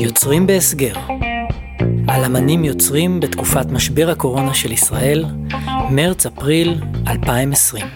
[0.00, 0.94] יוצרים בהסגר
[2.08, 5.24] על אמנים יוצרים בתקופת משבר הקורונה של ישראל,
[5.90, 7.86] מרץ-אפריל 2020.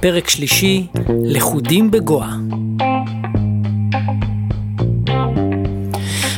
[0.00, 0.86] פרק שלישי,
[1.24, 2.32] לכודים בגואה.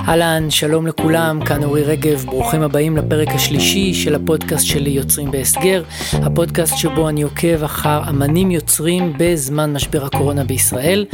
[0.08, 5.82] אהלן, שלום לכולם, כאן אורי רגב, ברוכים הבאים לפרק השלישי של הפודקאסט שלי יוצרים בהסגר,
[6.12, 11.06] הפודקאסט שבו אני עוקב אחר אמנים יוצרים בזמן משבר הקורונה בישראל,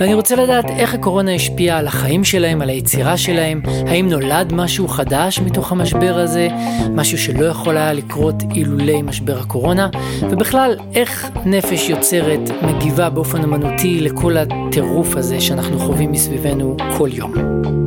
[0.00, 4.88] ואני רוצה לדעת איך הקורונה השפיעה על החיים שלהם, על היצירה שלהם, האם נולד משהו
[4.88, 6.48] חדש מתוך המשבר הזה,
[6.90, 9.88] משהו שלא יכול היה לקרות אילולי משבר הקורונה,
[10.22, 17.85] ובכלל, איך נפש יוצרת מגיבה באופן אמנותי לכל הטירוף הזה שאנחנו חווים מסביבנו כל יום.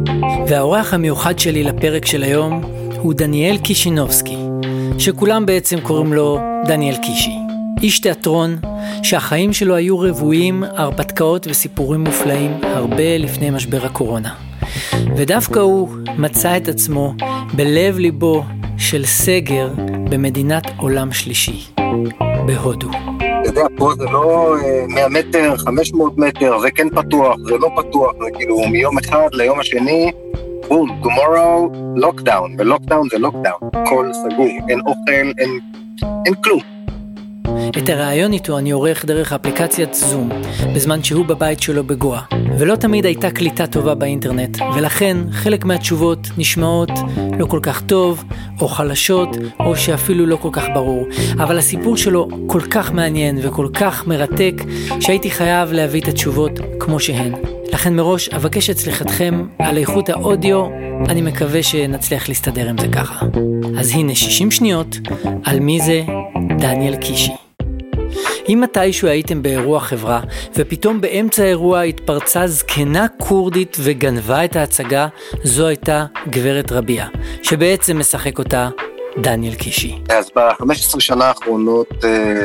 [0.50, 2.62] והאורח המיוחד שלי לפרק של היום
[2.96, 4.38] הוא דניאל קישינובסקי,
[4.98, 7.38] שכולם בעצם קוראים לו דניאל קישי.
[7.82, 8.56] איש תיאטרון
[9.04, 14.34] שהחיים שלו היו רבועים הרפתקאות וסיפורים מופלאים הרבה לפני משבר הקורונה.
[15.16, 17.14] ודווקא הוא מצא את עצמו
[17.54, 18.44] בלב ליבו
[18.78, 19.70] של סגר
[20.10, 21.66] במדינת עולם שלישי,
[22.46, 22.90] בהודו.
[23.42, 24.56] אתה יודע, פה זה לא
[24.90, 29.28] 100 אה, מטר, 500 מטר, זה כן פתוח, זה לא פתוח, זה כאילו מיום אחד
[29.34, 30.12] ליום השני,
[30.70, 35.60] בום, tomorrow, לוקדאון, ולוקדאון זה לוקדאון, הכל סגור, אין אוכל, אין,
[36.26, 36.60] אין כלום.
[37.78, 40.30] את הראיון איתו אני עורך דרך אפליקציית זום,
[40.76, 42.22] בזמן שהוא בבית שלו בגואה.
[42.60, 46.92] ולא תמיד הייתה קליטה טובה באינטרנט, ולכן חלק מהתשובות נשמעות
[47.40, 48.24] לא כל כך טוב,
[48.62, 51.08] או חלשות, או שאפילו לא כל כך ברור.
[51.34, 54.54] אבל הסיפור שלו כל כך מעניין וכל כך מרתק,
[55.00, 57.59] שהייתי חייב להביא את התשובות כמו שהן.
[57.74, 60.66] לכן מראש אבקש את סליחתכם על איכות האודיו,
[61.10, 63.26] אני מקווה שנצליח להסתדר עם זה ככה.
[63.80, 64.98] אז הנה 60 שניות
[65.46, 66.02] על מי זה
[66.60, 67.32] דניאל קישי.
[68.50, 70.22] אם מתישהו הייתם באירוע חברה,
[70.56, 75.08] ופתאום באמצע האירוע התפרצה זקנה כורדית וגנבה את ההצגה,
[75.44, 77.06] זו הייתה גברת רביע,
[77.44, 78.70] שבעצם משחק אותה
[79.18, 80.00] דניאל קישי.
[80.10, 82.44] אז ב-15 שנה האחרונות אה,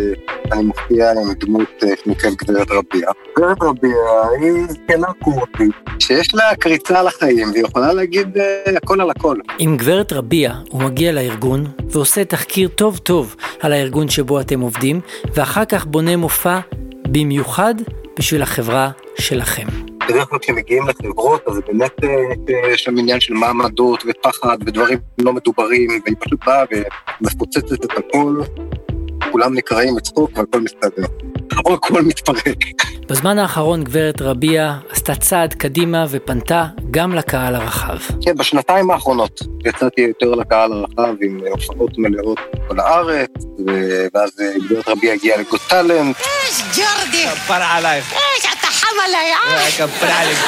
[0.52, 3.08] אני מופיע עם דמות אה, שנקראת גברת רביע.
[3.36, 3.96] גברת רביע
[4.40, 9.36] היא זקנה קורטית, שיש לה קריצה על החיים, והיא יכולה להגיד אה, הכל על הכל.
[9.58, 15.00] עם גברת רביע הוא מגיע לארגון ועושה תחקיר טוב טוב על הארגון שבו אתם עובדים,
[15.34, 16.58] ואחר כך בונה מופע
[17.08, 17.74] במיוחד
[18.18, 19.93] בשביל החברה שלכם.
[20.08, 25.32] בדרך כלל כשמגיעים לחברות, אז באמת אה, יש שם עניין של מעמדות ופחד ודברים לא
[25.32, 26.64] מדוברים, והיא פשוט באה
[27.20, 28.42] ומפוצצת את הכל,
[29.30, 31.06] כולם נקראים לצחוק והכל מסתדר.
[31.64, 32.58] או הכל מתפרק.
[33.08, 37.96] בזמן האחרון גברת רביע עשתה צעד קדימה ופנתה גם לקהל הרחב.
[38.22, 43.30] כן, בשנתיים האחרונות יצאתי יותר לקהל הרחב עם הופעות מלאות בכל הארץ,
[44.14, 44.30] ואז
[44.68, 46.16] גברת רביע הגיעה לגוד טאלנט.
[46.16, 47.26] איש ג'ורדי!
[47.26, 48.12] כפר עלייך.
[48.12, 49.70] איש, אתה חם עליי, אה?
[49.70, 50.46] כפר עלייך.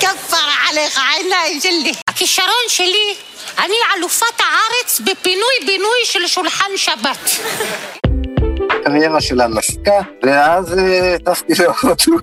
[0.00, 0.36] כפר
[0.70, 1.92] עלייך, עיניים שלי.
[2.08, 3.14] הכישרון שלי,
[3.58, 7.30] אני אלופת הארץ בפינוי-בינוי של שולחן שבת.
[8.80, 12.18] הקריירה שלה נסקה, ואז אה, טסתי להודו.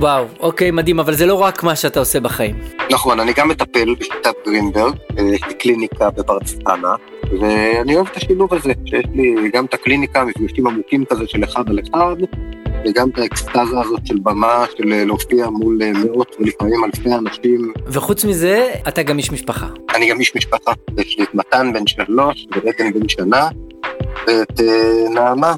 [0.00, 2.60] וואו, אוקיי, מדהים, אבל זה לא רק מה שאתה עושה בחיים.
[2.90, 6.94] נכון, אני גם מטפל בשיטת גרינברג, אה, יש לי קליניקה בברצפנה,
[7.41, 11.69] ואני אוהב את השילוב הזה, שיש לי גם את הקליניקה, מפגשים עמוקים כזה של אחד
[11.69, 12.15] על אחד,
[12.85, 17.73] וגם את האקסטזה הזאת של במה, של אה, להופיע מול מאות ולפעמים אלפי אנשים.
[17.87, 19.67] וחוץ מזה, אתה גם איש משפחה.
[19.95, 23.49] אני גם איש משפחה, יש לי את מתן בן שלוש, ועדן בן שנה,
[24.27, 24.61] ואת
[25.13, 25.55] נעמה.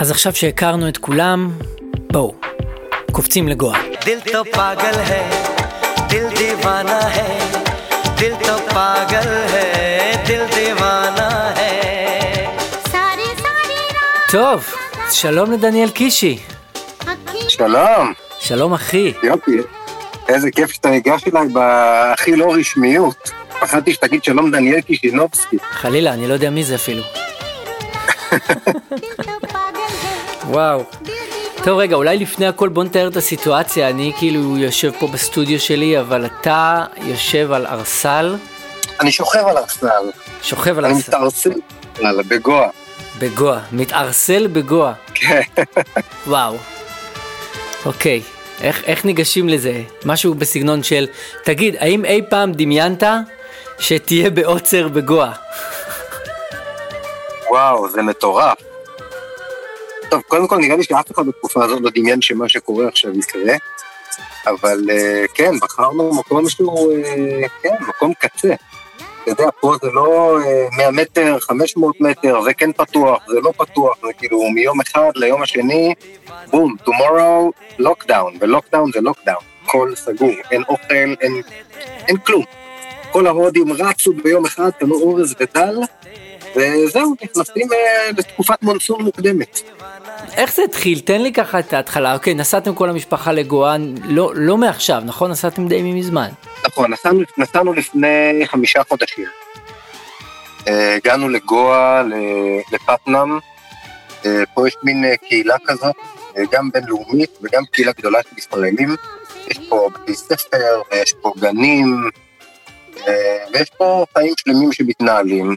[0.00, 1.50] אז עכשיו שהכרנו את כולם,
[2.12, 2.34] בואו,
[3.12, 3.78] קופצים לגואה.
[4.04, 5.22] दिल तो पागल है
[6.10, 7.28] दिल दीवाना है
[8.20, 9.83] दिल तो पागल है
[14.35, 14.65] טוב,
[15.11, 16.39] שלום לדניאל קישי.
[17.47, 18.13] שלום.
[18.39, 19.13] שלום אחי.
[19.23, 19.51] יופי,
[20.27, 23.31] איזה כיף שאתה ניגש אליי בהכי לא רשמיות.
[23.59, 25.57] פחדתי שתגיד שלום דניאל קישינובסקי.
[25.71, 27.03] חלילה, אני לא יודע מי זה אפילו.
[30.47, 30.83] וואו.
[31.63, 35.99] טוב רגע, אולי לפני הכל בוא נתאר את הסיטואציה, אני כאילו יושב פה בסטודיו שלי,
[35.99, 38.35] אבל אתה יושב על ארסל.
[39.01, 40.11] אני שוכב על ארסל.
[40.41, 41.15] שוכב על ארסל.
[41.15, 42.69] אני מתארסל, בגואה.
[43.19, 44.93] בגואה, מתארסל בגואה.
[45.13, 45.41] כן.
[46.27, 46.57] וואו.
[47.85, 48.21] אוקיי,
[48.61, 49.81] איך, איך ניגשים לזה?
[50.05, 51.07] משהו בסגנון של,
[51.43, 53.03] תגיד, האם אי פעם דמיינת
[53.79, 55.31] שתהיה בעוצר בגואה?
[57.49, 58.57] וואו, זה מטורף.
[60.09, 63.55] טוב, קודם כל נראה לי שאף אחד בתקופה הזאת לא דמיין שמה שקורה עכשיו יקרה,
[64.47, 68.53] אבל uh, כן, בחרנו מקום שהוא, uh, כן, מקום קצה.
[69.25, 70.37] אתה יודע, פה זה לא
[70.77, 75.41] 100 מטר, 500 מטר, זה כן פתוח, זה לא פתוח, זה כאילו מיום אחד ליום
[75.41, 75.93] השני,
[76.49, 81.41] בום, tomorrow, לוקדאון, ולוקדאון זה לוקדאון, הכל סגור, אין אוכל, אין,
[82.07, 82.43] אין כלום.
[83.11, 85.79] כל ההודים רצו ביום אחד, קנו אורז ודל,
[86.55, 89.61] וזהו, נכנסים אה, לתקופת מונסון מוקדמת.
[90.37, 90.99] איך זה התחיל?
[90.99, 92.13] תן לי ככה את ההתחלה.
[92.13, 95.31] אוקיי, נסעתם כל המשפחה לגואן, לא, לא מעכשיו, נכון?
[95.31, 96.29] נסעתם די מזמן.
[96.65, 99.25] נכון, נסענו, נסענו לפני חמישה חודשים.
[100.67, 102.03] אה, הגענו לגואה,
[102.71, 103.39] לפטנאם,
[104.25, 105.95] אה, פה יש מין קהילה כזאת,
[106.51, 108.95] גם בינלאומית וגם קהילה גדולה של ישראלים.
[109.47, 112.09] יש פה בתי ספר, ויש פה גנים,
[113.53, 115.55] ויש פה חיים שלמים שמתנהלים.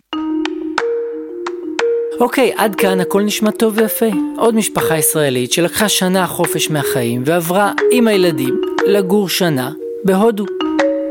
[2.20, 4.06] אוקיי, עד כאן הכל נשמע טוב ויפה.
[4.36, 9.70] עוד משפחה ישראלית שלקחה שנה חופש מהחיים ועברה עם הילדים לגור שנה
[10.04, 10.44] בהודו.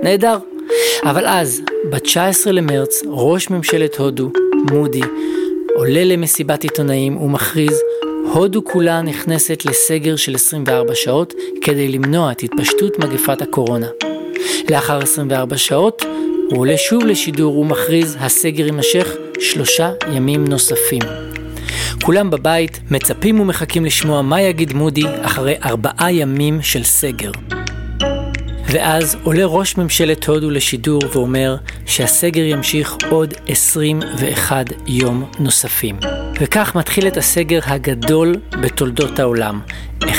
[0.04, 0.38] נהדר.
[1.04, 4.32] אבל אז, ב-19 למרץ, ראש ממשלת הודו,
[4.72, 5.02] מודי,
[5.76, 7.82] עולה למסיבת עיתונאים ומכריז
[8.34, 13.88] הודו כולה נכנסת לסגר של 24 שעות כדי למנוע את התפשטות מגפת הקורונה.
[14.70, 16.06] לאחר 24 שעות,
[16.50, 19.08] הוא עולה שוב לשידור ומכריז הסגר יימשך
[19.40, 21.02] שלושה ימים נוספים.
[22.04, 27.32] כולם בבית מצפים ומחכים לשמוע מה יגיד מודי אחרי ארבעה ימים של סגר.
[28.66, 31.56] ואז עולה ראש ממשלת הודו לשידור ואומר
[31.86, 35.96] שהסגר ימשיך עוד 21 יום נוספים.
[36.40, 39.60] וכך מתחיל את הסגר הגדול בתולדות העולם.
[40.02, 40.10] 1.3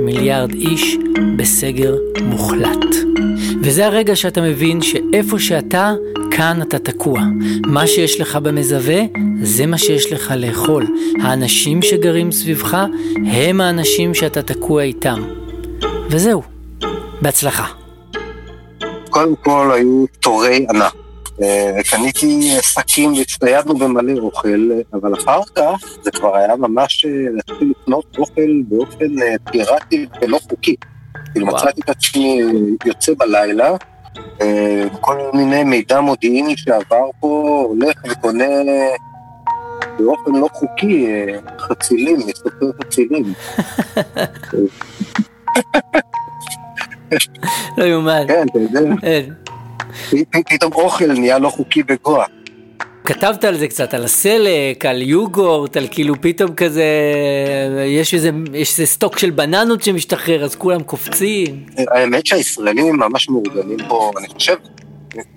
[0.00, 0.96] מיליארד איש
[1.36, 3.12] בסגר מוחלט.
[3.64, 5.92] וזה הרגע שאתה מבין שאיפה שאתה,
[6.30, 7.20] כאן אתה תקוע.
[7.66, 9.00] מה שיש לך במזווה,
[9.42, 10.86] זה מה שיש לך לאכול.
[11.22, 12.76] האנשים שגרים סביבך,
[13.32, 15.22] הם האנשים שאתה תקוע איתם.
[16.08, 16.42] וזהו.
[17.22, 17.66] בהצלחה.
[19.10, 20.94] קודם כל היו תורי ענק.
[21.42, 27.72] אה, קניתי שקים והצטיידנו במלא אוכל, אבל אחר כך זה כבר היה ממש אה, להתחיל
[27.80, 30.76] לקנות אוכל באופן אה, פיראטי ולא חוקי.
[31.32, 32.40] כאילו מצאתי את עצמי
[32.86, 33.70] יוצא בלילה,
[35.00, 38.44] כל מיני מידע מודיעיני שעבר פה, הולך וקונה
[39.98, 41.06] באופן לא חוקי
[41.58, 43.32] חצילים, מסופר חצילים.
[47.78, 48.24] לא יאומן.
[48.28, 48.80] כן, אתה יודע.
[50.48, 52.26] פתאום אוכל נהיה לא חוקי בגואה.
[53.04, 56.84] כתבת על זה קצת, על הסלק, על יוגורט, על כאילו פתאום כזה,
[57.86, 61.66] יש איזה, יש איזה סטוק של בננות שמשתחרר, אז כולם קופצים.
[61.90, 64.56] האמת שהישראלים ממש מאורגנים פה, אני חושב,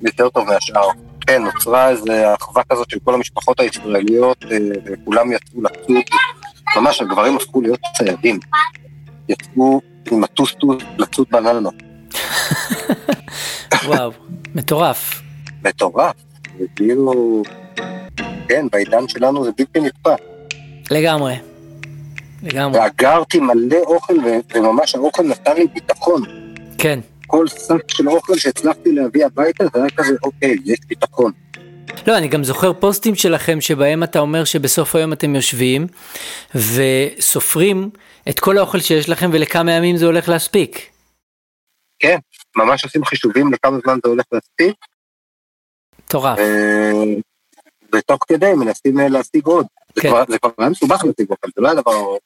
[0.01, 0.88] יותר טוב מהשאר.
[1.27, 5.95] כן, נוצרה איזו אחווה כזאת של כל המשפחות הישראליות, אה, וכולם יצאו לצוד,
[6.77, 8.39] ממש הגברים הפכו להיות ציידים.
[9.29, 11.75] יצאו עם הטוסטוס לצוד בננות.
[13.88, 14.11] וואו,
[14.56, 15.21] מטורף.
[15.63, 16.15] מטורף,
[16.60, 17.44] זה כאילו,
[18.48, 20.25] כן, בעידן שלנו זה בלתי נתפס.
[20.92, 21.36] לגמרי,
[22.44, 22.80] לגמרי.
[22.80, 24.13] ואגרתי מלא אוכל,
[24.56, 26.22] וממש האוכל נתן לי ביטחון.
[26.78, 27.00] כן.
[27.28, 31.31] כל שק של אוכל שהצלחתי להביא הביתה, זה היה כזה, אוקיי, יש ביטחון.
[32.07, 35.88] לא, אני גם זוכר פוסטים שלכם שבהם אתה אומר שבסוף היום אתם יושבים
[36.56, 37.90] וסופרים
[38.30, 40.90] את כל האוכל שיש לכם ולכמה ימים זה הולך להספיק.
[42.00, 42.18] כן,
[42.56, 44.75] ממש עושים חישובים לכמה זמן זה הולך להספיק.
[46.06, 46.40] מטורף.
[46.40, 46.92] אה,
[47.95, 49.66] ותוך כדי מנסים אה, להשיג עוד.
[50.00, 50.12] כן.
[50.30, 52.18] זה כבר היה מסובך להשיג אוכל, זה לא היה דבר,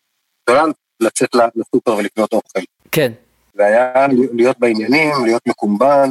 [0.50, 0.65] זה לא היה
[1.00, 2.59] לצאת לסופר ולקנות אוכל.
[2.91, 3.12] כן.
[3.53, 6.09] זה היה להיות בעניינים, להיות מקומבן.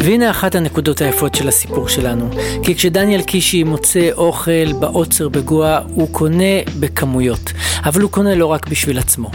[0.00, 2.30] והנה אחת הנקודות היפות של הסיפור שלנו,
[2.62, 7.52] כי כשדניאל קישי מוצא אוכל בעוצר בגואה, הוא קונה בכמויות,
[7.84, 9.30] אבל הוא קונה לא רק בשביל עצמו.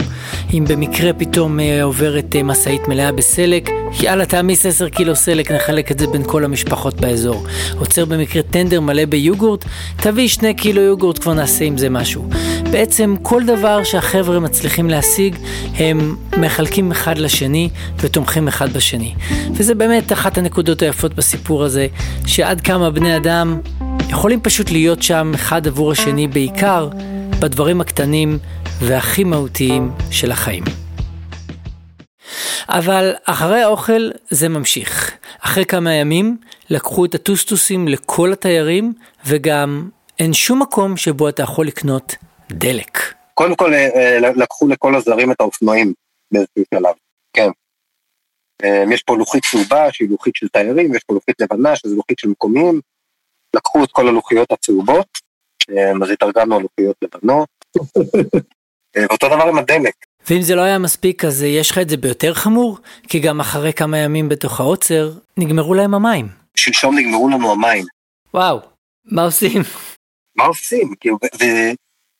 [0.52, 5.98] אם במקרה פתאום אה, עוברת משאית מלאה בסלק, יאללה תעמיס 10 קילו סלק, נחלק את
[5.98, 7.46] זה בין כל המשפחות באזור.
[7.78, 9.64] עוצר במקרה טנדר מלא ביוגורט,
[9.96, 12.28] תביא 2 קילו יוגורט, כבר נעשה עם זה משהו.
[12.70, 15.36] בעצם כל דבר שהחבר'ה מצליחים להשיג,
[15.74, 19.14] הם מחלקים אחד לשני ותומכים אחד בשני.
[19.52, 21.86] וזה באמת אחת הנקודות היפות בסיפור הזה,
[22.26, 23.60] שעד כמה בני אדם
[24.08, 26.88] יכולים פשוט להיות שם אחד עבור השני, בעיקר
[27.38, 28.38] בדברים הקטנים
[28.80, 30.83] והכי מהותיים של החיים.
[32.68, 35.16] אבל אחרי האוכל זה ממשיך.
[35.40, 36.36] אחרי כמה ימים
[36.70, 38.92] לקחו את הטוסטוסים לכל התיירים,
[39.26, 42.14] וגם אין שום מקום שבו אתה יכול לקנות
[42.50, 42.98] דלק.
[43.34, 45.92] קודם כל אה, אה, לקחו לכל הזרים את האופנועים
[46.32, 46.94] באיזשהו שלב,
[47.32, 47.48] כן.
[48.64, 52.18] אה, יש פה לוחית צהובה שהיא לוחית של תיירים, יש פה לוחית לבנה שזה לוחית
[52.18, 52.80] של מקומיים.
[53.56, 55.06] לקחו את כל הלוחיות הצהובות,
[56.02, 57.48] אז התארגנו על לוחיות לבנות.
[58.96, 59.94] ואותו דבר עם הדלק.
[60.30, 62.78] ואם זה לא היה מספיק אז יש לך את זה ביותר חמור?
[63.08, 66.28] כי גם אחרי כמה ימים בתוך העוצר נגמרו להם המים.
[66.54, 67.84] שלשום נגמרו לנו המים.
[68.34, 68.60] וואו,
[69.04, 69.62] מה עושים?
[70.36, 70.94] מה עושים?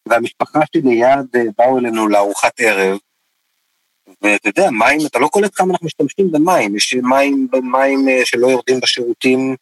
[0.08, 2.98] והמשפחה שלי ליד אה, באו אלינו לארוחת ערב,
[4.22, 8.46] ואתה יודע, מים, אתה לא קולט כמה אנחנו משתמשים במים, יש מים, מים אה, שלא
[8.46, 9.56] יורדים בשירותים,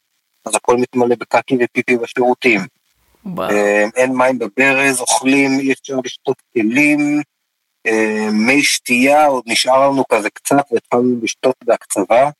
[0.44, 2.60] אז הכל מתמלא בקקי ופיפי בשירותים.
[3.26, 3.50] וואו.
[3.50, 7.22] אה, אין מים בברז, אוכלים, אי אפשר לשתות כלים,
[8.32, 12.30] מי שתייה, עוד נשאר לנו כזה קצת, והתחלנו לשתות בהקצבה.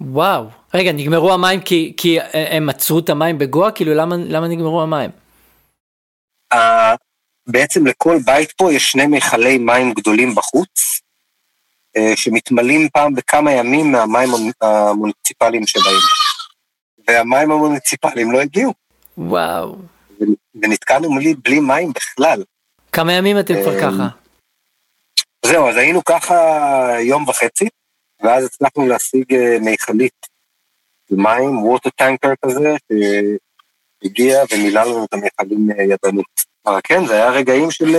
[0.00, 0.44] וואו,
[0.74, 3.70] רגע, נגמרו המים כי, כי הם עצרו את המים בגואה?
[3.70, 5.10] כאילו, למה, למה נגמרו המים?
[7.48, 11.00] בעצם לכל בית פה יש שני מכלי מים גדולים בחוץ,
[11.96, 14.28] אה, שמתמלאים פעם בכמה ימים מהמים
[14.60, 16.00] המוניציפליים שבאים.
[17.08, 18.74] והמים המוניציפליים לא הגיעו.
[19.18, 19.76] וואו.
[20.62, 22.42] ונתקענו בלי, בלי מים בכלל.
[22.92, 24.08] כמה ימים אתם כבר אה, ככה?
[25.46, 26.36] זהו, אז היינו ככה
[27.00, 27.68] יום וחצי,
[28.22, 30.26] ואז הצלחנו להשיג אה, מיכלית
[31.10, 32.74] מים, ווטר טנקר כזה,
[34.02, 36.48] שהגיע ומילא לנו את המכלים ידנית.
[36.66, 37.92] אבל כן, זה היה רגעים של,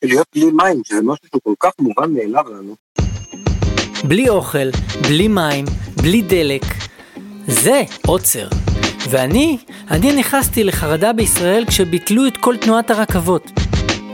[0.00, 2.74] של להיות בלי מים, שזה משהו שהוא כל כך מובן מאליו לנו.
[4.08, 4.70] בלי אוכל,
[5.02, 5.64] בלי מים,
[6.02, 6.62] בלי דלק.
[7.46, 8.48] זה עוצר.
[9.10, 9.58] ואני,
[9.90, 13.50] אני נכנסתי לחרדה בישראל כשביטלו את כל תנועת הרכבות.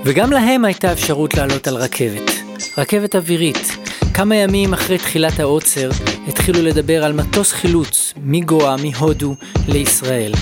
[0.04, 2.29] וגם להם הייתה אפשרות לעלות על רכבת.
[2.78, 3.76] רכבת אווירית.
[4.14, 5.90] כמה ימים אחרי תחילת העוצר,
[6.28, 9.34] התחילו לדבר על מטוס חילוץ מגואה, מהודו,
[9.68, 10.32] לישראל.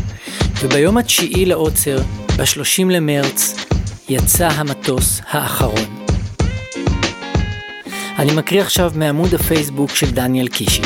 [0.62, 1.98] וביום התשיעי לעוצר,
[2.36, 3.54] ב-30 למרץ,
[4.08, 6.04] יצא המטוס האחרון.
[8.18, 10.82] אני מקריא עכשיו מעמוד הפייסבוק של דניאל קישי.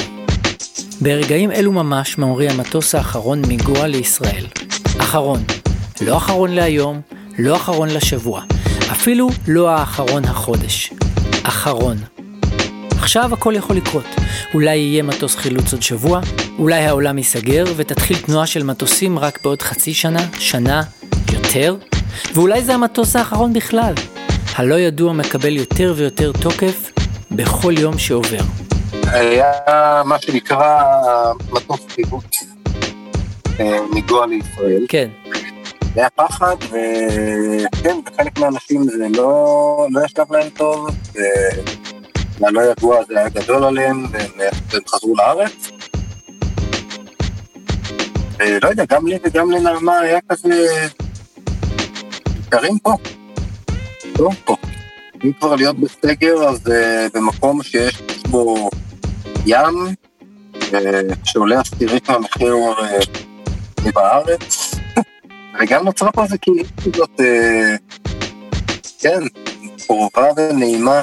[1.01, 4.47] ברגעים אלו ממש מאורי המטוס האחרון מגואה לישראל.
[4.99, 5.43] אחרון.
[6.01, 7.01] לא אחרון להיום,
[7.39, 8.43] לא אחרון לשבוע.
[8.93, 10.93] אפילו לא האחרון החודש.
[11.43, 11.97] אחרון.
[12.99, 14.05] עכשיו הכל יכול לקרות.
[14.55, 16.21] אולי יהיה מטוס חילוץ עוד שבוע,
[16.59, 20.83] אולי העולם ייסגר ותתחיל תנועה של מטוסים רק בעוד חצי שנה, שנה,
[21.33, 21.77] יותר,
[22.35, 23.95] ואולי זה המטוס האחרון בכלל.
[24.57, 26.91] הלא ידוע מקבל יותר ויותר תוקף
[27.31, 28.43] בכל יום שעובר.
[29.07, 29.53] היה
[30.05, 30.83] מה שנקרא
[31.53, 32.45] מטוס חיבוץ
[33.61, 34.87] אה, מגואה לישראל.
[34.89, 35.09] כן.
[35.95, 40.89] זה היה פחד, וכן, בחלק מהאנשים זה לא, לא ישב להם טוב,
[42.41, 45.71] והלא ידוע זה היה גדול עליהם, והם, חזרו לארץ.
[48.39, 50.67] ולא יודע, גם לי וגם לנעמה היה כזה...
[52.47, 52.93] יקרים פה.
[54.19, 54.57] לא פה.
[55.25, 56.71] אם כבר להיות בסגר, אז uh,
[57.15, 58.71] במקום שיש בו
[59.47, 59.95] ים,
[60.55, 60.75] uh,
[61.25, 64.75] שעולה עשירית מהמחיר uh, בארץ,
[65.61, 66.37] וגם נוצרה פה איזה
[66.85, 67.23] כזאת, uh,
[69.01, 69.21] כן,
[69.87, 71.03] קרובה ונעימה.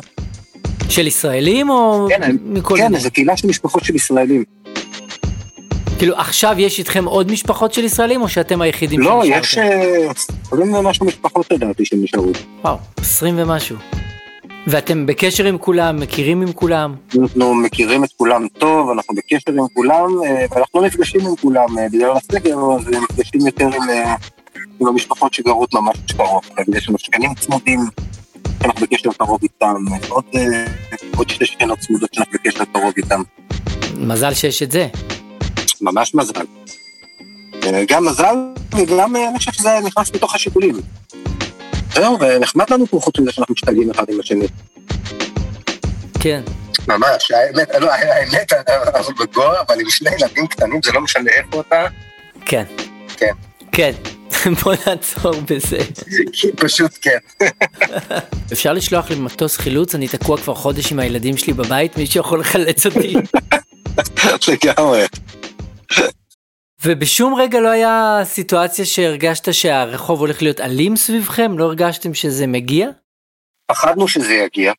[0.90, 4.44] של ישראלים או כן, מכל כן, זו קהילה של משפחות של ישראלים.
[6.00, 9.20] כאילו עכשיו יש איתכם עוד משפחות של ישראלים או שאתם היחידים לא?
[9.20, 12.32] לא, יש 20 ומשהו משפחות לדעתי שנשארו.
[12.64, 13.76] וואו, 20 ומשהו.
[14.68, 16.96] ואתם בקשר עם כולם, מכירים עם כולם?
[17.22, 21.80] אנחנו מכירים את כולם טוב, אנחנו בקשר עם כולם, אה, ואנחנו לא נפגשים עם כולם
[21.80, 24.16] אה, בגלל הסגר, אז נפגשים יותר עם, אה,
[24.82, 26.44] עם המשפחות שגרות ממש קרוב.
[26.76, 27.80] יש לנו שכנים צמודים,
[28.62, 29.76] שאנחנו בקשר קרוב איתם,
[30.10, 30.26] עוד,
[31.18, 33.22] עוד שתי שכנות צמודות שאנחנו בקשר קרוב איתם.
[33.98, 34.88] מזל שיש את זה.
[35.82, 36.46] ממש מזל.
[37.88, 38.36] גם מזל,
[38.78, 40.76] וגם אני חושב שזה נכנס בתוך השיקולים.
[41.94, 44.48] זהו, ונחמד לנו פה חוץ מזה שאנחנו משתגעים אחד עם השני.
[46.20, 46.42] כן.
[46.88, 48.54] ממש, האמת, לא, האמת,
[48.96, 51.86] אנחנו בגואה, אבל עם שני ילדים קטנים, זה לא משנה איפה אתה.
[52.46, 52.64] כן.
[53.18, 53.34] כן.
[53.72, 53.92] כן.
[54.64, 55.78] בוא נעצור בזה.
[56.56, 57.18] פשוט כן.
[58.54, 62.40] אפשר לשלוח לי מטוס חילוץ, אני תקוע כבר חודש עם הילדים שלי בבית, מישהו יכול
[62.40, 63.14] לחלץ אותי.
[64.52, 65.06] לגמרי.
[66.86, 71.58] ובשום רגע לא היה סיטואציה שהרגשת שהרחוב הולך להיות אלים סביבכם?
[71.58, 72.90] לא הרגשתם שזה מגיע?
[73.72, 74.74] פחדנו שזה יגיע.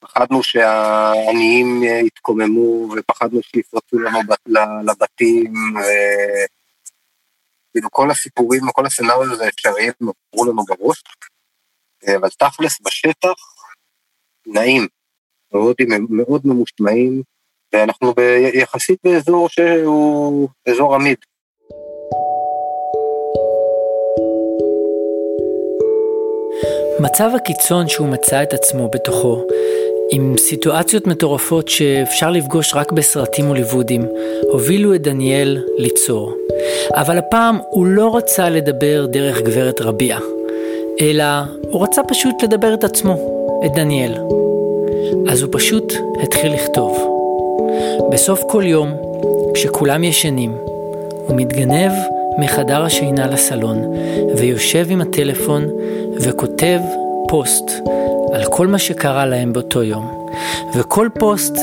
[0.00, 4.18] פחדנו שהעניים יתקוממו, ופחדנו שיפרצו לנו
[4.84, 5.54] לבתים,
[7.76, 11.02] וכאילו כל הסיפורים, כל הסצנריו האפשריים עברו לנו בראש.
[12.16, 13.34] אבל תכלס בשטח,
[14.46, 14.86] נעים.
[15.52, 15.76] מאוד,
[16.10, 17.22] מאוד ממושמעים,
[17.72, 18.14] ואנחנו
[18.54, 21.16] יחסית באזור שהוא אזור עמיד.
[27.00, 29.46] מצב הקיצון שהוא מצא את עצמו בתוכו,
[30.10, 34.02] עם סיטואציות מטורפות שאפשר לפגוש רק בסרטים הוליוודים,
[34.52, 35.64] הובילו את דניאל
[36.06, 36.32] ליצור.
[36.94, 40.18] אבל הפעם הוא לא רצה לדבר דרך גברת רביע,
[41.00, 41.24] אלא
[41.70, 43.16] הוא רצה פשוט לדבר את עצמו,
[43.66, 44.12] את דניאל.
[45.28, 46.98] אז הוא פשוט התחיל לכתוב.
[48.12, 48.92] בסוף כל יום,
[49.54, 50.52] כשכולם ישנים,
[51.26, 51.92] הוא מתגנב
[52.38, 53.94] מחדר השינה לסלון,
[54.36, 55.68] ויושב עם הטלפון
[56.20, 56.80] וכותב
[57.28, 57.70] פוסט
[58.32, 60.28] על כל מה שקרה להם באותו יום,
[60.74, 61.56] וכל פוסט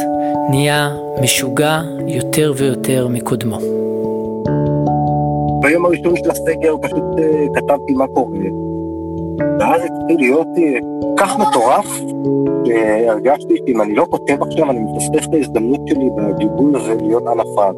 [0.49, 0.89] נהיה
[1.21, 3.82] משוגע יותר ויותר מקודמו.
[5.63, 7.21] ביום הראשון של הסגר פשוט uh,
[7.53, 8.37] כתבתי מה קורה,
[9.59, 10.59] ואז התחיל להיות uh,
[11.17, 12.01] כך מטורף,
[12.65, 17.39] שהרגשתי שאם אני לא כותב עכשיו, אני מפספס את ההזדמנות שלי בגלגול הזה להיות על
[17.39, 17.75] הפרד.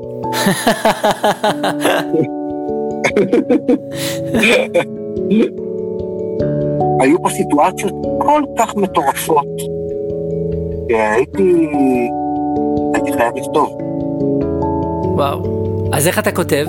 [7.00, 9.48] היו פה סיטואציות כל כך מטורפות,
[10.89, 11.70] שהייתי
[12.94, 13.77] הייתי חייב לכתוב.
[15.04, 15.39] וואו.
[15.94, 16.65] אז איך אתה כותב?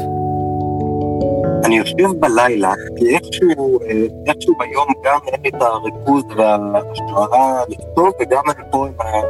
[1.67, 8.11] אני יושב בלילה, כי איכשהו, אה, איכשהו ביום גם אין לי את הריכוז וההשראה לכתוב,
[8.21, 9.21] וגם אני פה עם, ה,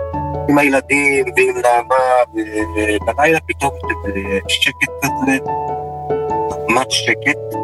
[0.49, 1.95] עם הילדים ועם נעמה,
[2.35, 3.71] ובלילה פתאום
[4.49, 5.39] שקט כזה,
[6.69, 7.57] ממש שקט,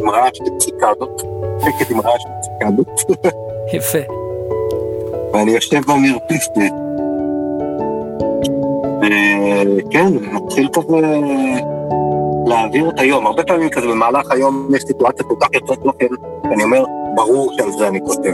[0.00, 1.22] עם רעש וציקדות,
[1.60, 3.00] שקט עם רעש וציקדות.
[3.74, 4.12] יפה.
[5.32, 6.50] ואני יושב במרפסת.
[9.00, 10.96] וכן, מתחיל כזה
[12.50, 13.26] להעביר את היום.
[13.26, 16.06] הרבה פעמים כזה במהלך היום יש סיטואציה כל כך יוצאת דופן,
[16.50, 18.32] ואני אומר, ברור שעל זה אני כותב.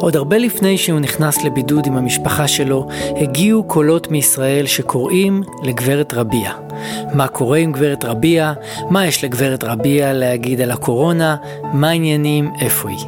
[0.00, 6.52] עוד הרבה לפני שהוא נכנס לבידוד עם המשפחה שלו, הגיעו קולות מישראל שקוראים לגברת רביע.
[7.14, 8.52] מה קורה עם גברת רביע?
[8.90, 11.36] מה יש לגברת רביע להגיד על הקורונה?
[11.72, 12.50] מה העניינים?
[12.60, 13.06] איפה היא?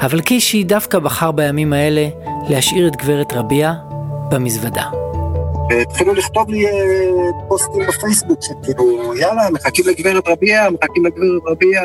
[0.00, 2.08] אבל קישי דווקא בחר בימים האלה
[2.48, 3.72] להשאיר את גברת רביע
[4.30, 4.99] במזוודה.
[5.70, 6.72] והתחילו לכתוב לי אה,
[7.48, 11.80] פוסטים בפייסבוק, שכאילו, יאללה, מחכים לגברת רביע, מחכים לגברת רביע,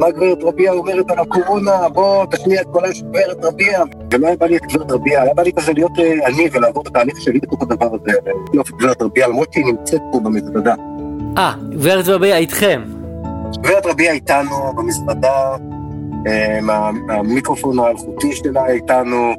[0.00, 3.82] מה גברת רביע אומרת על הקורונה, בוא תשמיע את קולה של גברת רביע.
[4.12, 6.82] ולא היה בא לי את גברת רביע, היה בא לי כזה להיות אה, אני ולעבור
[6.82, 8.18] את התהליך שלי בתוך הדבר הזה,
[8.50, 10.74] ולהיות גברת רביע, למרות שהיא נמצאת פה במזוודה.
[11.38, 12.82] אה, גברת רביע איתכם.
[13.56, 15.56] גברת רביע איתנו במזוודה,
[16.26, 16.58] אה,
[17.08, 19.32] המיקרופון האלחוטי שלה איתנו.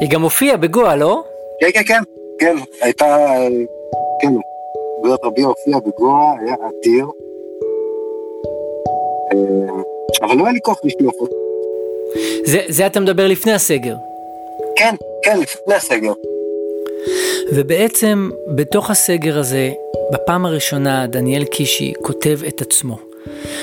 [0.00, 1.24] היא גם הופיעה בגואה, לא?
[1.60, 2.21] כן, כן, כן.
[2.42, 3.16] כן, הייתה,
[4.20, 4.32] כן,
[5.24, 7.06] רבי הופיע בגואה, היה אדיר.
[9.32, 9.82] אה,
[10.22, 11.36] אבל לא היה לי כוח לשלוף אותו.
[12.44, 13.94] זה, זה אתה מדבר לפני הסגר.
[14.76, 16.12] כן, כן, לפני הסגר.
[17.54, 19.70] ובעצם בתוך הסגר הזה,
[20.12, 23.11] בפעם הראשונה דניאל קישי כותב את עצמו.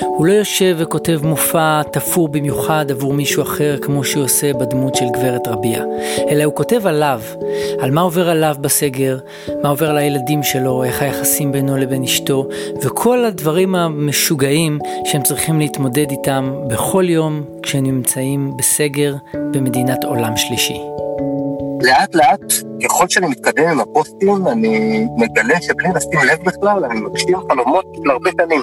[0.02, 5.06] הוא לא יושב וכותב מופע תפור במיוחד עבור מישהו אחר כמו שהוא עושה בדמות של
[5.14, 5.84] גברת רביע,
[6.30, 7.22] אלא הוא כותב עליו,
[7.80, 9.18] על מה עובר עליו בסגר,
[9.64, 12.48] מה עובר על הילדים שלו, איך היחסים בינו לבין אשתו,
[12.82, 20.82] וכל הדברים המשוגעים שהם צריכים להתמודד איתם בכל יום כשהם נמצאים בסגר במדינת עולם שלישי.
[21.82, 27.38] לאט לאט, ככל שאני מתקדם עם הפוסטים, אני מגלה שבלי לשים לב בכלל, אני מגשים
[27.50, 28.62] חלומות של הרבה שנים.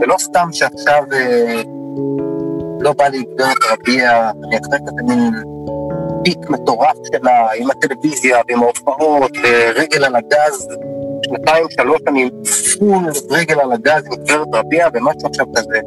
[0.00, 1.62] זה לא סתם שעכשיו אה,
[2.80, 5.34] לא בא לי גברת רביע, אני אחרי כזה מין
[6.24, 10.68] פיק מטורף שלה עם הטלוויזיה ועם ההופעות ורגל על הגז.
[11.26, 12.30] שנתיים, שלוש אני
[12.78, 15.80] פול רגל על הגז עם גברת רביע ומשהו עכשיו כזה.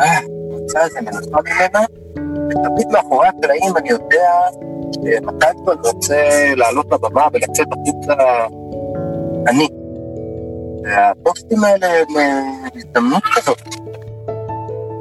[0.00, 0.18] אה,
[0.52, 1.84] המצע הזה מנסה ממנה,
[2.48, 4.30] ותמיד מאחורי הקלעים אני יודע
[4.94, 8.14] שמתי כבר רוצה לעלות לבמה ולצאת החוצה
[9.48, 9.81] אני.
[10.84, 12.42] והפוסטים האלה הם אה,
[12.74, 13.62] הזדמנות כזאת.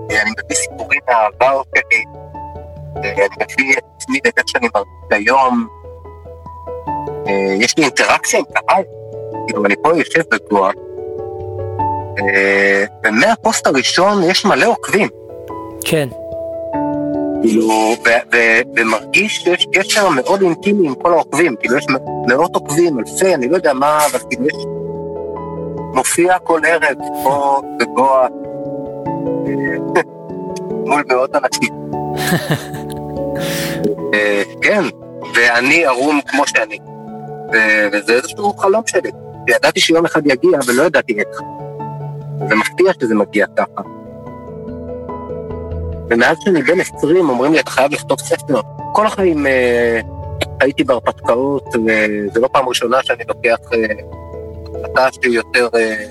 [0.10, 2.04] אני מביא סיפורים מהעבר שלי,
[2.96, 5.68] אני מביא את עצמי ואת איך שאני מרגיש היום.
[7.28, 8.84] אה, יש לי אינטראקציה עם קהל,
[9.48, 10.72] כאילו אני פה יושב בגואה,
[12.20, 15.08] אה, ומהפוסט הראשון יש מלא עוקבים.
[15.86, 16.10] כן.
[17.42, 17.96] כאילו,
[18.76, 21.86] ומרגיש שיש קשר מאוד אינטימי עם כל העוקבים, כאילו יש
[22.28, 24.56] מאות עוקבים, אלפי, אני לא יודע מה, אבל כאילו יש
[25.94, 28.28] מופיע כל ערב פה בגואה
[30.86, 31.74] מול מאות אנשים.
[34.14, 34.84] אה, כן,
[35.36, 36.80] ואני ערום כמו שאני.
[37.94, 39.12] וזה איזשהו חלום שלי.
[39.48, 41.42] ידעתי שיום אחד יגיע, ולא ידעתי איך.
[42.50, 43.82] זה מפתיע שזה מגיע ככה.
[46.10, 48.62] ומאז שאני בן 20 אומרים לי, אתה חייב לכתוב ספר.
[48.94, 50.00] כל החיים אה,
[50.60, 53.80] הייתי בהרפתקאות, וזו לא פעם ראשונה שאני לוקח אה,
[54.96, 56.06] החלטה שהיא יותר אה,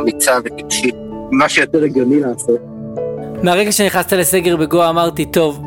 [0.00, 0.94] אמיצה וטיפשית,
[1.30, 2.60] מה שיותר הגיוני לעשות.
[3.42, 5.62] מהרגע שנכנסת לסגר בגואה אמרתי, טוב,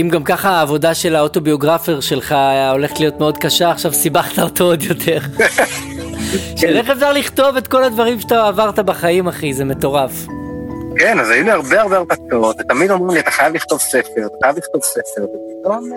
[0.00, 2.34] אם גם ככה העבודה של האוטוביוגרפר שלך
[2.72, 5.18] הולכת להיות מאוד קשה, עכשיו סיבכת אותו עוד יותר.
[6.60, 10.26] של איך אפשר לכתוב את כל הדברים שאתה עברת בחיים, אחי, זה מטורף.
[10.96, 14.36] כן, אז היו לי הרבה הרבה הרפתקאות, ותמיד אומרים לי, אתה חייב לכתוב ספר, אתה
[14.42, 15.90] חייב לכתוב ספר, ופתאום...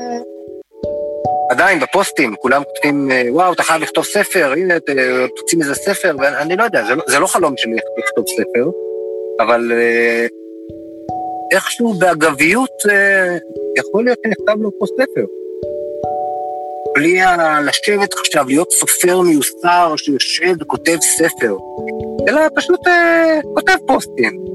[1.49, 4.73] עדיין בפוסטים, כולם כותבים, אה, וואו, אתה חייב לכתוב ספר, הנה,
[5.35, 8.69] תוציא מזה ספר, ואני לא יודע, זה לא, זה לא חלום שלי לכתוב ספר,
[9.39, 10.27] אבל אה,
[11.51, 13.37] איכשהו באגביות אה,
[13.77, 15.25] יכול להיות שנכתב לו פה ספר.
[16.95, 17.19] בלי
[17.65, 21.55] לשבת עכשיו, להיות סופר מיוסר שיושב וכותב ספר,
[22.27, 24.45] אלא פשוט אה, כותב פוסטים.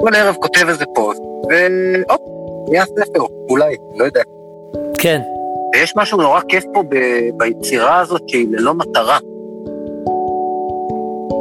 [0.00, 2.20] כל ערב כותב איזה פוסט, והופ,
[2.70, 4.22] נהיה ספר, אולי, לא יודע.
[4.98, 5.20] כן.
[5.80, 9.18] ויש משהו נורא כיף פה ב- ביצירה הזאת שהיא ללא מטרה.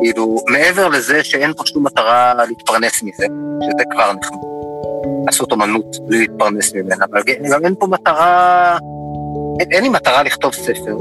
[0.01, 3.25] כאילו, מעבר לזה שאין פה שום מטרה להתפרנס מזה,
[3.61, 4.37] שזה כבר נחמד.
[5.25, 7.21] לעשות אומנות בלי להתפרנס ממנה, אבל
[7.51, 8.77] גם אין פה מטרה,
[9.59, 10.97] אין, אין לי מטרה לכתוב ספר,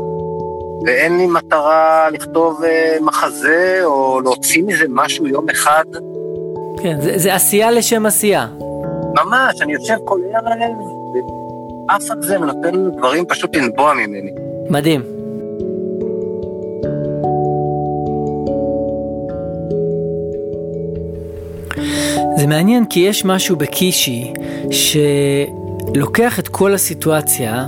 [0.87, 5.85] ואין לי מטרה לכתוב אה, מחזה או להוציא מזה משהו יום אחד.
[6.83, 8.47] כן, זה, זה עשייה לשם עשייה.
[9.17, 10.73] ממש, אני יושב כל ערב,
[11.89, 14.31] ועף על זה ונותן דברים פשוט לנבוע ממני.
[14.71, 15.03] מדהים.
[22.37, 24.33] זה מעניין כי יש משהו בקישי
[24.71, 27.67] שלוקח את כל הסיטואציה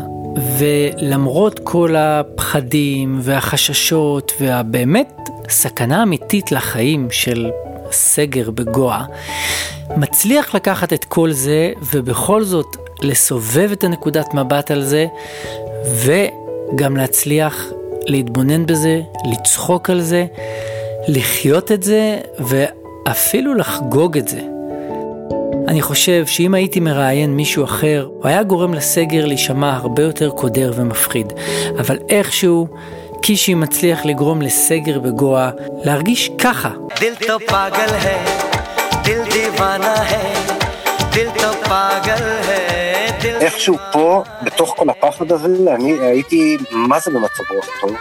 [0.58, 5.12] ולמרות כל הפחדים והחששות והבאמת
[5.48, 7.50] סכנה אמיתית לחיים של
[7.92, 9.04] סגר בגואה,
[9.96, 15.06] מצליח לקחת את כל זה ובכל זאת לסובב את הנקודת מבט על זה
[15.84, 17.66] וגם להצליח
[18.06, 19.00] להתבונן בזה,
[19.32, 20.26] לצחוק על זה,
[21.08, 24.40] לחיות את זה ואפילו לחגוג את זה.
[25.68, 30.72] אני חושב שאם הייתי מראיין מישהו אחר, הוא היה גורם לסגר להישמע הרבה יותר קודר
[30.76, 31.32] ומפחיד.
[31.78, 32.66] אבל איכשהו,
[33.22, 35.50] קישי מצליח לגרום לסגר בגואה
[35.84, 36.70] להרגיש ככה.
[37.00, 37.86] दिल तो पागल
[43.40, 47.96] איכשהו פה, בתוך כל הפחד הזה, אני הייתי, מה זה במצב רוח טוב?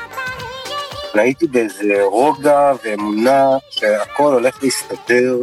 [1.16, 5.38] והייתי באיזה רוגע ואמונה שהכל הולך להסתדר.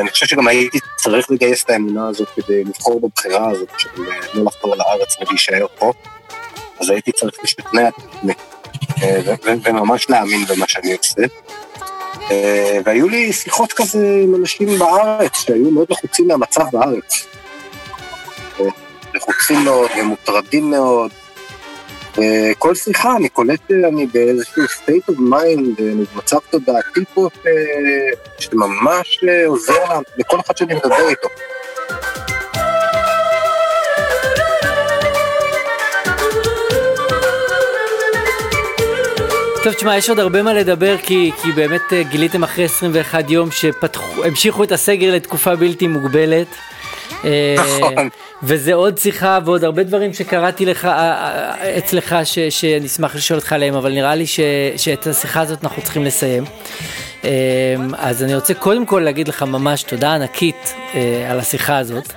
[0.00, 3.88] אני חושב שגם הייתי צריך לגייס את האמונה הזאת כדי לבחור בבחירה הזאת של
[4.34, 5.92] לא לחזור לארץ ולהישאר פה.
[6.80, 7.88] אז הייתי צריך להשתכנע
[9.02, 9.20] אה,
[9.64, 11.22] וממש להאמין במה שאני עושה.
[12.84, 17.26] והיו לי שיחות כזה עם אנשים בארץ שהיו מאוד לחוצים מהמצב בארץ.
[19.14, 21.10] לחוצים מאוד ומוטרדים מאוד.
[22.16, 27.28] וכל שיחה אני קולט שאני באיזשהו state of mind, במצב תודעתי פה
[28.38, 31.28] שממש עוזר לכל אחד שאני מדבר איתו.
[39.66, 44.64] טוב, תשמע, יש עוד הרבה מה לדבר, כי, כי באמת גיליתם אחרי 21 יום שהמשיכו
[44.64, 46.46] את הסגר לתקופה בלתי מוגבלת.
[47.56, 48.08] נכון.
[48.42, 53.38] וזה עוד שיחה ועוד הרבה דברים שקראתי לך אה, אה, אצלך ש, שאני אשמח לשאול
[53.38, 54.40] אותך עליהם, אבל נראה לי ש,
[54.76, 56.44] שאת השיחה הזאת אנחנו צריכים לסיים.
[57.24, 57.30] אה,
[57.98, 60.74] אז אני רוצה קודם כל להגיד לך ממש תודה ענקית
[61.30, 62.12] על השיחה הזאת.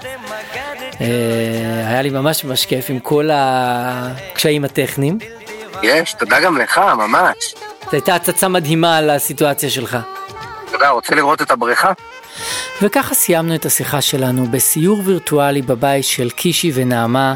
[1.88, 5.39] היה לי ממש ממש כיף עם כל הקשיים הטכניים.
[5.84, 7.36] יש, תודה גם לך, ממש.
[7.84, 9.98] זו הייתה הצצה מדהימה על הסיטואציה שלך.
[10.72, 11.92] תודה, רוצה לראות את הבריכה?
[12.82, 17.36] וככה סיימנו את השיחה שלנו בסיור וירטואלי בבית של קישי ונעמה,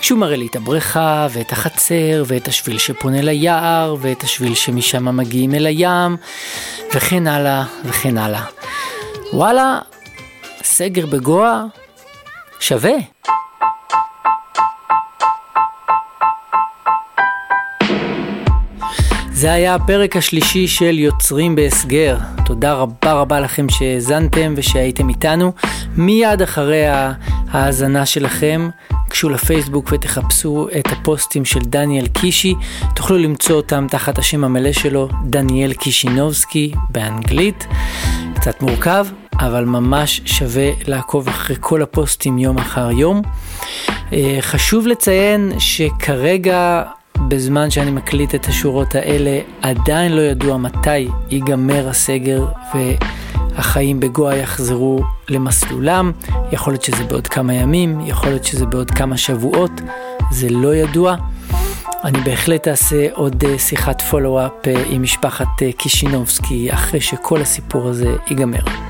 [0.00, 5.54] כשהוא מראה לי את הבריכה ואת החצר ואת השביל שפונה ליער ואת השביל שמשם מגיעים
[5.54, 6.16] אל הים
[6.94, 8.44] וכן הלאה וכן הלאה.
[9.32, 9.78] וואלה,
[10.62, 11.62] סגר בגואה
[12.60, 12.94] שווה.
[19.38, 22.16] זה היה הפרק השלישי של יוצרים בהסגר.
[22.46, 25.52] תודה רבה רבה לכם שהאזנתם ושהייתם איתנו.
[25.96, 28.68] מיד אחרי ההאזנה שלכם,
[29.10, 32.54] גשו לפייסבוק ותחפשו את הפוסטים של דניאל קישי.
[32.94, 37.66] תוכלו למצוא אותם תחת השם המלא שלו, דניאל קישינובסקי באנגלית.
[38.34, 39.06] קצת מורכב,
[39.40, 43.22] אבל ממש שווה לעקוב אחרי כל הפוסטים יום אחר יום.
[44.12, 46.82] אה, חשוב לציין שכרגע
[47.28, 55.00] בזמן שאני מקליט את השורות האלה, עדיין לא ידוע מתי ייגמר הסגר והחיים בגואה יחזרו
[55.28, 56.12] למסלולם.
[56.52, 59.80] יכול להיות שזה בעוד כמה ימים, יכול להיות שזה בעוד כמה שבועות,
[60.30, 61.16] זה לא ידוע.
[62.04, 67.88] אני בהחלט אעשה עוד אה, שיחת follow-up אה, עם משפחת אה, קישינובסקי אחרי שכל הסיפור
[67.88, 68.87] הזה ייגמר.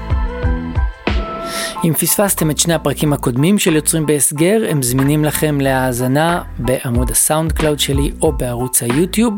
[1.84, 7.52] אם פספסתם את שני הפרקים הקודמים של יוצרים בהסגר, הם זמינים לכם להאזנה בעמוד הסאונד
[7.52, 9.34] קלאוד שלי או בערוץ היוטיוב,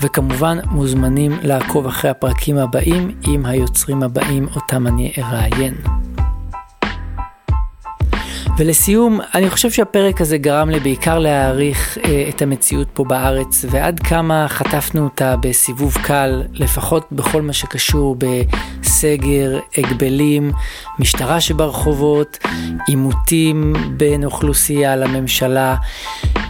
[0.00, 6.07] וכמובן מוזמנים לעקוב אחרי הפרקים הבאים עם היוצרים הבאים אותם אני אראיין.
[8.58, 14.00] ולסיום, אני חושב שהפרק הזה גרם לי בעיקר להעריך אה, את המציאות פה בארץ, ועד
[14.00, 20.52] כמה חטפנו אותה בסיבוב קל, לפחות בכל מה שקשור בסגר, הגבלים,
[20.98, 22.38] משטרה שברחובות,
[22.86, 25.76] עימותים בין אוכלוסייה לממשלה,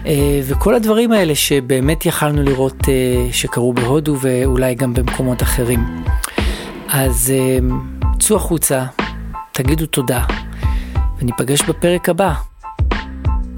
[0.06, 6.04] אה, וכל הדברים האלה שבאמת יכלנו לראות אה, שקרו בהודו ואולי גם במקומות אחרים.
[6.88, 7.58] אז אה,
[8.18, 8.84] צאו החוצה,
[9.52, 10.47] תגידו תודה.
[11.22, 12.34] וניפגש בפרק הבא.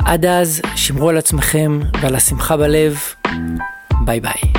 [0.05, 2.99] עד אז, שמרו על עצמכם ועל השמחה בלב.
[4.05, 4.53] ביי ביי.